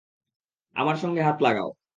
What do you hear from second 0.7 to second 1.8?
আমার সঙ্গে হাত লাগাও।